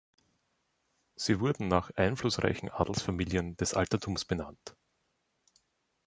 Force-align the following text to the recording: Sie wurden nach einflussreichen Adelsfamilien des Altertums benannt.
Sie 1.15 1.39
wurden 1.39 1.67
nach 1.67 1.91
einflussreichen 1.91 2.71
Adelsfamilien 2.71 3.55
des 3.57 3.75
Altertums 3.75 4.25
benannt. 4.25 4.75